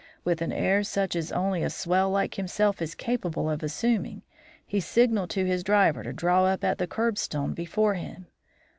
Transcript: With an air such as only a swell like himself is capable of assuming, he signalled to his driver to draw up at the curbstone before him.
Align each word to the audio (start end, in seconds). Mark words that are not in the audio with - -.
With 0.23 0.41
an 0.41 0.51
air 0.51 0.81
such 0.83 1.15
as 1.15 1.31
only 1.31 1.61
a 1.61 1.69
swell 1.69 2.09
like 2.09 2.33
himself 2.33 2.81
is 2.81 2.95
capable 2.95 3.47
of 3.47 3.61
assuming, 3.61 4.23
he 4.65 4.79
signalled 4.79 5.29
to 5.29 5.45
his 5.45 5.63
driver 5.63 6.01
to 6.01 6.11
draw 6.11 6.45
up 6.47 6.63
at 6.63 6.79
the 6.79 6.87
curbstone 6.87 7.53
before 7.53 7.93
him. 7.93 8.25